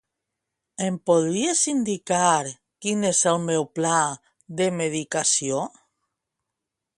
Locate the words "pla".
3.81-4.01